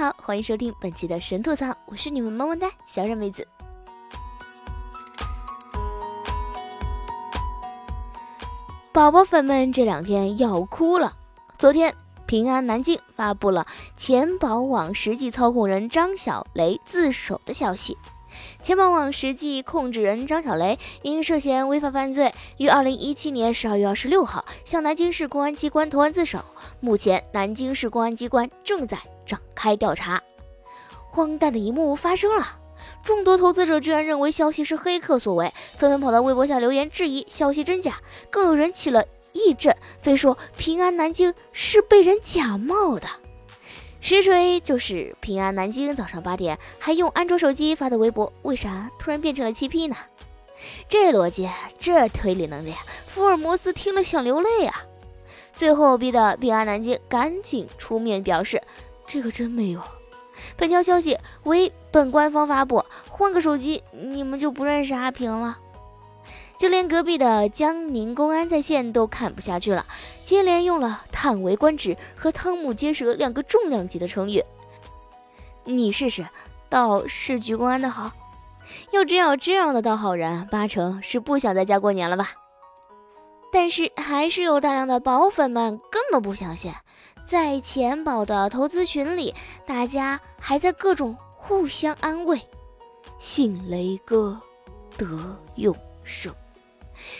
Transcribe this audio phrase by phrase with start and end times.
[0.00, 3.46] 好，欢迎收听本期的神吐槽，我是你们萌萌哒小冉妹子。
[8.94, 11.12] 宝宝粉们这两天要哭了。
[11.58, 11.94] 昨天，
[12.24, 13.66] 平安南京发布了
[13.98, 17.98] 钱宝网实际操控人张小雷自首的消息。
[18.62, 26.42] 钱宝网实际控制人张小雷因涉嫌违法犯罪，于二零一七年十二月二十六号向南京市公安机关投案自首。
[26.80, 28.98] 目前，南京市公安机关正在。
[29.30, 30.20] 展开调查，
[31.08, 32.56] 荒诞的一幕发生了。
[33.04, 38.00] 众多投资者居然认为消息是黑客所为，纷纷跑到微博下留言质疑消息真假。
[38.28, 43.06] 更有人起了议阵，非说平安南京是被人假冒的。
[44.00, 49.96] 实锤就是平安南京早上八点还用安卓手机发的微博，为啥突然变成了七 P 呢？
[50.88, 52.74] 这逻辑，这推理能力，
[53.06, 54.84] 福尔摩斯听了想流泪啊！
[55.54, 58.60] 最后逼得平安南京赶紧出面表示。
[59.12, 59.82] 这个真没有，
[60.56, 65.58] 本条消息为本官方发布，换个手机你们就不认识阿平了。
[66.56, 69.84] 就连隔壁的江宁公安在线都看不下去了，
[70.24, 74.44] 接连用了“叹为观止”和“瞠目结舌”两个重量级的成语。
[75.64, 76.24] 你试试，
[76.68, 78.12] 到市局公安的好，
[78.92, 82.30] 要真有这样的道好人，八成是不想在家过年了吧？
[83.52, 86.72] 但是还是有大量的宝粉们根本不相信。
[87.30, 89.32] 在钱宝的投资群里，
[89.64, 92.40] 大家还在各种互相安慰，
[93.20, 94.36] 信雷哥
[94.98, 95.06] 得
[95.54, 95.72] 永
[96.02, 96.34] 生。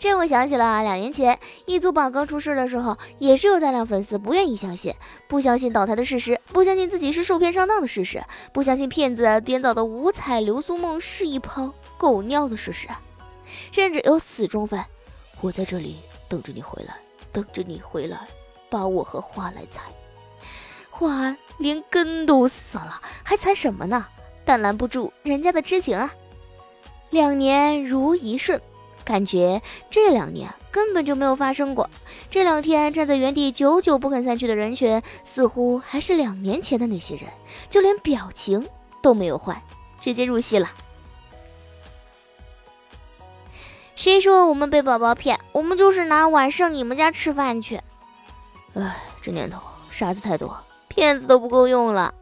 [0.00, 4.92] 这我想起了两年前易租宝刚出事的时候，也是有大量粉丝不愿意相信，
[5.28, 12.88] 不相信倒台的事实，不相信自己是受骗上当的事实，不相信骗子编造的五彩流苏梦是一泡狗尿的事实，
[13.70, 14.84] 甚至有死忠粉，
[15.40, 16.96] 我在这里等着你回来，
[17.30, 18.26] 等着你回来。
[18.68, 19.82] 把我和花来踩，
[21.02, 24.06] 哇连根都死了，还踩什么呢？
[24.44, 26.12] 但拦不住人家的痴情啊！
[27.10, 28.60] 两年如一瞬，
[29.04, 31.88] 感觉这两年根本就没有发生过。
[32.30, 37.26] 这两天站在原地久久不肯散去的人群，似乎还是两年前的那些人，
[37.68, 38.66] 就连表情
[39.02, 39.60] 都没有换，
[40.00, 40.70] 直接入戏了。
[43.94, 45.38] 谁说我们被宝宝骗？
[45.52, 47.80] 我们就是拿碗上你们家吃饭去。
[48.74, 50.56] 哎，这年头傻子太多，
[50.94, 52.12] 骗子都不够用了。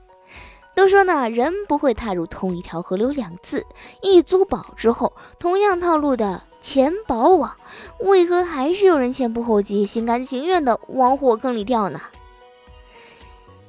[0.77, 3.67] 都说呢，人不会踏入同一条河流两次。
[4.01, 7.57] 一租宝之后，同样套路的钱宝网，
[7.99, 12.01] 为何还是有人前仆后继、心甘情愿的往火坑里跳呢？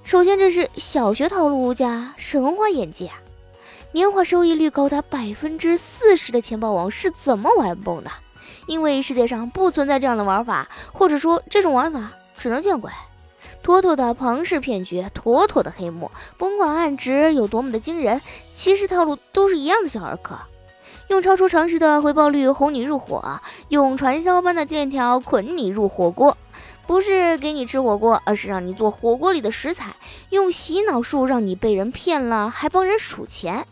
[0.04, 3.18] 首先，这是小学套路加神话演技啊！
[3.92, 8.12] 年化收益率高达百分之四十的钱宝网是怎么玩崩的？
[8.68, 12.12] 因为世界上不存在这样的玩法，或者说这种玩法。
[12.38, 12.92] 只能见鬼！
[13.64, 16.12] 妥妥的庞氏骗局，妥妥的黑幕。
[16.38, 18.22] 甭管案值有多么的惊人，
[18.56, 20.36] 其实套路都是一样的小儿科。
[21.08, 26.38] 用超出常识的回报率哄你入伙，用传销般的链条捆你入火锅。
[26.88, 29.96] 不是给你吃火锅，而是让你做火锅里的食材。
[30.30, 33.66] 用洗脑术让你被人骗了，还帮人数钱，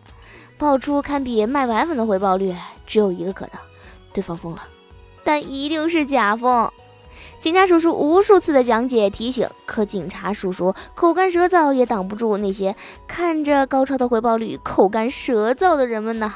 [0.58, 3.54] 爆出堪比卖白粉的回报率，只有一个可能：
[4.14, 4.64] 对方疯了，
[5.24, 6.72] 但一定是假疯。
[7.40, 12.76] 警察叔叔无数次的讲解提醒，可警察叔叔口干舌燥也挡不住那些
[13.08, 16.36] 看着高超的回报率口干舌燥的人们呐。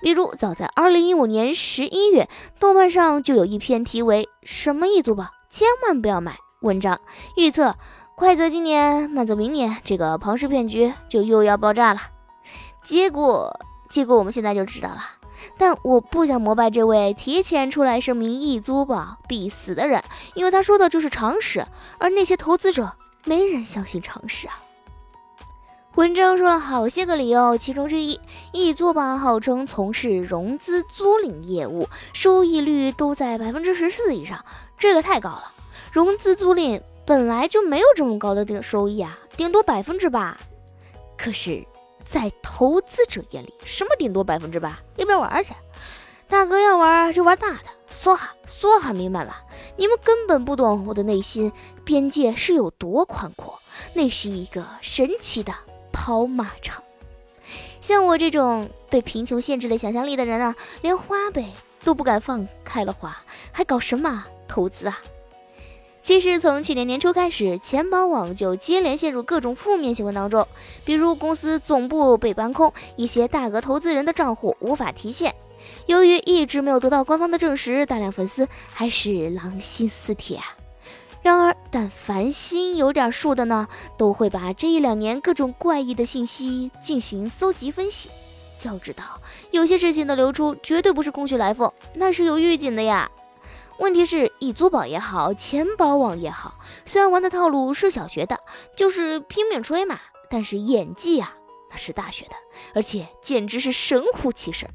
[0.00, 7.00] 比如，早在二零一五年十一月，豆瓣上就有一篇题为“什么一租宝，千万不要买”文章，
[7.36, 7.76] 预测
[8.16, 12.00] 快则今年，慢则明年，这个庞氏骗局就又要爆炸了。
[12.84, 15.21] 结果，结果我们现在就知道了。
[15.58, 20.02] 但我不想膜拜这位提前出来声明一租宝必死的人，
[20.34, 21.66] 因为他说的就是常识，
[21.98, 22.92] 而那些投资者
[23.24, 24.60] 没人相信常识啊。
[25.94, 28.18] 文章说了好些个理由，其中之一，
[28.52, 34.42] 易租宝号称从事融资租赁业务，收益率都在百分之十四以上，
[34.78, 35.52] 这个太高了。
[35.92, 40.36] 融资租赁本来就没有这么高的定收益啊，顶多百分之八。
[41.18, 41.66] 可是。
[42.12, 44.78] 在投资者眼里，什么顶多百分之八？
[44.96, 45.54] 一边玩去！
[46.28, 49.42] 大哥要玩就玩大的，梭哈梭哈，明白吧？
[49.78, 51.50] 你们根本不懂我的内心
[51.86, 53.58] 边界是有多宽阔，
[53.94, 55.54] 那是一个神奇的
[55.90, 56.82] 跑马场。
[57.80, 63.16] 像我这种被贫穷限制了想象力的人啊，连花呗都不敢放开了花，
[63.50, 65.00] 还搞什么投资啊？
[66.02, 70.46] 其实从去年年初开始，钱宝网就接连陷入各种负面新闻当中，
[70.84, 75.32] 比如公司总部被搬空，一些大额投资人的账户无法提现。
[75.86, 80.56] 由于一直没有得到官方的证实，大量粉丝还是狼心似铁啊。
[81.22, 88.10] 然而，但凡心有点数的呢，都会把这一两年各种怪异的信息进行搜集分析。
[88.64, 89.04] 要知道，
[89.52, 93.08] 有些事情的流出绝对不是空穴来风，那是有预警的呀。
[93.82, 96.54] 问题是，易租宝也好，钱宝网也好，
[96.86, 98.38] 虽然玩的套路是小学的，
[98.76, 99.98] 就是拼命吹嘛，
[100.30, 101.34] 但是演技啊，
[101.68, 102.36] 那是大学的，
[102.76, 104.70] 而且简直是神乎其神。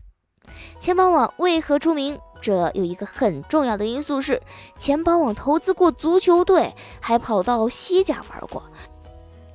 [0.82, 2.20] 钱宝网为何出名？
[2.42, 4.42] 这有一个很重要的因素是，
[4.78, 8.62] 钱宝网投资过足球队，还跑到西甲玩过。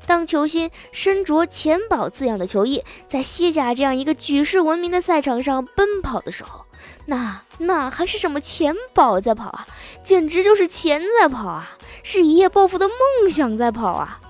[0.07, 6.65] 当球星身着“钱宝”字样的球衣，在西甲这样一个举世闻名的赛场上奔跑的时候。
[7.07, 9.67] 那那还是什么钱宝在跑啊？
[10.03, 11.71] 简直就是钱在跑啊！
[12.03, 14.21] 是一夜暴富的梦想在跑啊！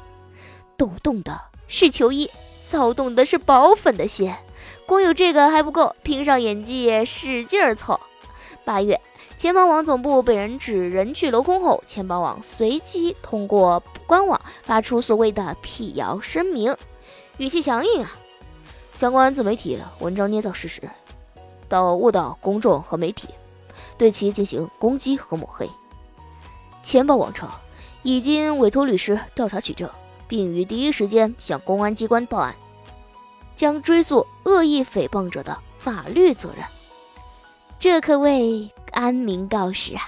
[0.76, 2.30] 抖动的是球衣，
[2.68, 4.34] 躁动的是宝粉的心。
[4.86, 7.98] 光有这个还不够，拼上演技，使劲儿凑。
[8.64, 9.00] 八月，
[9.42, 16.72] 钱宝网总部被人指人去楼空后，钱宝网随即通过官网发出所谓的辟谣声明，
[17.38, 18.16] 语气强硬啊！
[18.94, 20.88] 相关自媒体文章捏造事实。
[21.68, 23.26] 到误导公众和媒体，
[23.98, 25.68] 对其进行攻击和抹黑。
[26.84, 27.48] 钱宝网称
[28.04, 29.90] 已经委托律师调查取证，
[30.28, 32.54] 并于第一时间向公安机关报案，
[33.56, 36.64] 将追溯恶意诽谤者的法律责任。
[37.80, 40.02] 这可谓安民告示啊！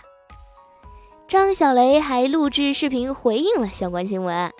[1.26, 4.52] 张小雷还录制视频回应了相关新闻。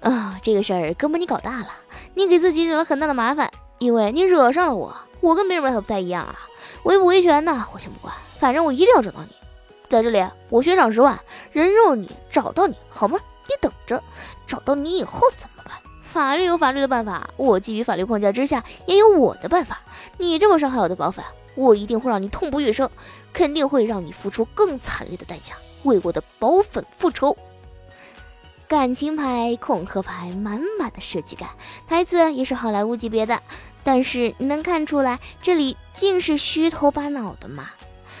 [0.00, 1.68] 啊，这个事儿哥们你搞大了，
[2.14, 4.96] 你给自己惹了很大的麻烦，因为你惹上了我。
[5.20, 6.38] 我跟别人还不太一样啊，
[6.84, 7.66] 维不维权呢？
[7.74, 9.34] 我先不管，反正我一定要找到你。
[9.88, 11.18] 在这里，我悬赏十万，
[11.52, 13.18] 人肉你，找到你，好吗？
[13.46, 14.02] 你等着，
[14.46, 15.74] 找到你以后怎么办？
[16.04, 19.80] 法律有法律的办法，我基于法律框架之下也有我的办法。
[20.16, 21.24] 你这么伤害我的宝粉，
[21.60, 22.90] 我一定会让你痛不欲生，
[23.34, 27.36] 肯定会让你付出更惨烈的代价，为我的宝粉复仇。
[28.66, 31.50] 感情牌、恐吓牌，满满的设计感，
[31.86, 33.42] 台词也是好莱坞级别的。
[33.84, 37.70] 但是你能看出来，这里尽是虚头巴脑的吗？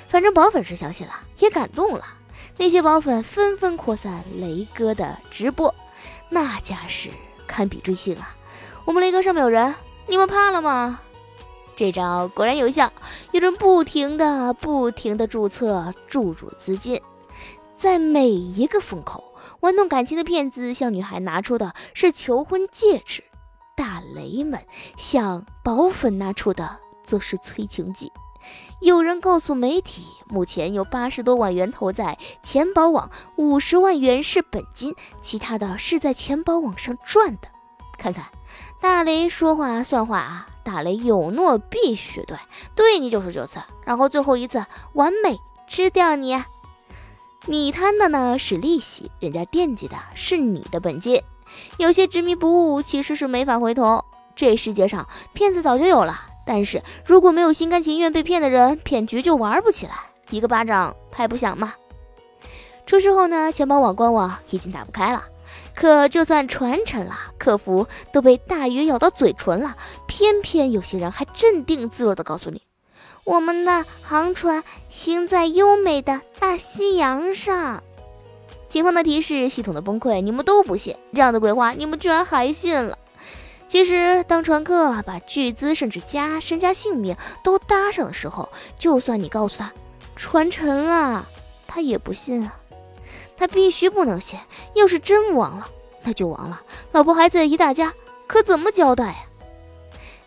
[0.08, 2.04] 反正宝粉是相信了，也感动了。
[2.56, 5.74] 那些宝粉纷纷扩散雷哥的直播，
[6.28, 7.08] 那架势
[7.46, 8.36] 堪比追星啊！
[8.84, 9.74] 我们雷哥上面有人，
[10.06, 11.00] 你们怕了吗？
[11.80, 12.92] 这招果然有效，
[13.32, 17.00] 有人不停的、不停的注册注入资金，
[17.78, 19.32] 在每一个风口。
[19.60, 23.24] 玩弄感情的骗子向女孩拿出的是求婚戒指，
[23.74, 24.60] 大雷们
[24.98, 28.12] 向宝粉拿出的则是催情剂。
[28.82, 37.48] 有人告诉媒体，目前有八十多万元投在钱宝网，五十万元是本金，其他的是在钱宝网上赚的。
[38.00, 38.24] 看看
[38.80, 40.46] 大雷说话算话啊！
[40.64, 42.38] 大雷有诺必须对，
[42.74, 44.64] 对你九十九次，然后最后一次
[44.94, 45.38] 完美
[45.68, 46.42] 吃掉你。
[47.46, 51.22] 你贪的呢是利息，人家惦记的是你的本金。
[51.76, 54.04] 有些执迷不悟，其实是没法回头。
[54.34, 59.92] 这世界上骗子早就有了，但是如果没有心甘情愿被骗的人，骗局就玩不起来，
[60.30, 61.74] 一个巴掌拍不响嘛。
[62.86, 65.24] 出事后呢，钱包网官网已经打不开了，
[65.80, 72.60] 可就算传承了，客服都被大鱼咬到嘴唇了，偏偏有些人还镇定自若的告诉你。
[73.24, 77.82] 我们的航船行在优美的大西洋上。
[78.68, 80.94] 警方的提示，系统的崩溃，你们都不信。
[81.14, 82.98] 这样的鬼话，你们居然还信了？
[83.66, 89.72] 其实，当船客把巨资甚至家身家性命都搭上的时候，就算你告诉他
[90.14, 91.26] 船沉了，
[91.66, 92.59] 他也不信啊。
[93.40, 94.38] 他必须不能信。
[94.74, 95.66] 要是真亡了，
[96.02, 96.60] 那就亡了，
[96.92, 97.94] 老婆孩子一大家
[98.26, 99.16] 可怎么交代呀？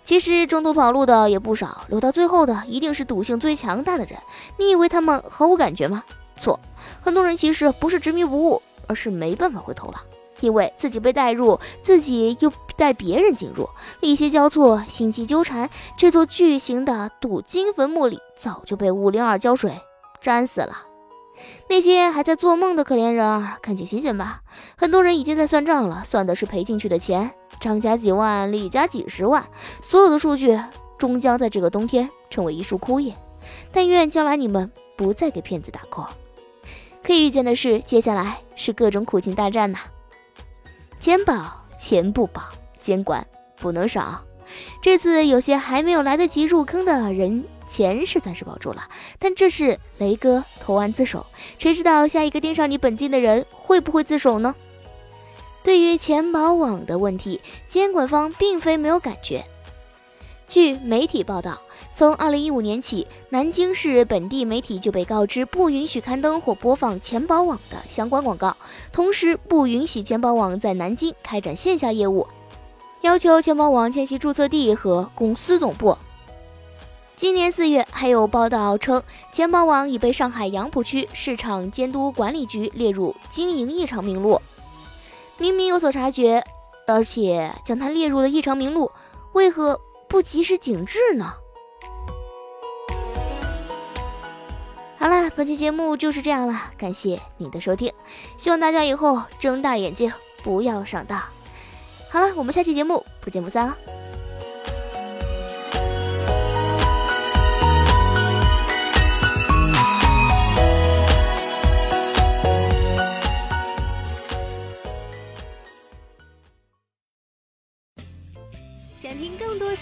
[0.04, 4.20] 其实中途跑路的也不少，留到最后的一定是赌性最强大的人。
[4.58, 6.04] 你以为他们毫无感觉吗？
[6.40, 6.60] 错，
[7.02, 10.02] 很多人其实不是执迷不悟，而是没办法回头了，
[10.42, 13.70] 因为自己被带入，自己又带别人进入，
[14.02, 19.80] 利息交错，心机纠缠，这座巨型的赌金坟墓里早就被五零二胶水
[20.22, 20.93] 粘死了。
[21.70, 24.42] 那些还在做梦的可怜人儿，赶紧醒醒吧！
[24.78, 27.32] 很多人已经在算账了，算的是赔进去的钱。
[27.60, 29.46] 张家几万，李家几十万，
[29.82, 30.60] 所有的数据
[30.98, 33.14] 终将在这个冬天成为一束枯叶。
[33.72, 36.10] 但愿将来你们不再给骗子打 call。
[37.04, 39.80] 可以预见的是，接下来是各种苦情大战呐。
[41.00, 42.44] 钱保钱不保，
[42.80, 43.26] 监管
[43.58, 44.24] 不能少。
[44.82, 48.88] 这次有些还没有来得及入坑的人，钱是暂时保住了，
[49.18, 51.26] 但这是雷哥投案自首，
[51.58, 54.54] 谁知道下一个盯上你本金的人会不会自首呢？
[55.64, 59.44] 对于钱宝网的问题，监管方并非没有感觉。
[60.48, 61.60] 据媒体报道，
[61.96, 68.56] 从2015年起，南京市本地媒体就被告知不允许刊登或播放钱宝网的相关广告，
[68.92, 72.28] 同时不允许钱宝网在南京开展线下业务，
[73.02, 75.98] 要求钱宝网迁徙注册地和公司总部。
[77.16, 79.02] 今年四月，还有报道称，
[79.32, 84.42] 钱宝网已被上海杨浦区市场监督管理局列入经营异常名录。
[85.38, 86.44] 明明有所察觉，
[86.88, 88.92] 而且将它列入了异常名录，
[89.34, 89.80] 为何？
[90.10, 91.34] 不及时警示呢。
[95.00, 97.92] 好了，本期节目就是这样了，感谢你的收听，
[98.38, 101.20] 希望大家以后睁大眼睛，不要上当。
[102.12, 103.66] 好了，我们下期节目不见不散。
[103.66, 103.93] 想